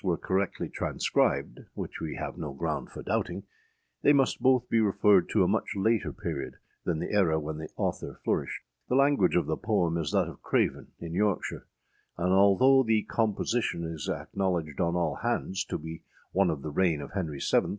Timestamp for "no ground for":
2.37-3.03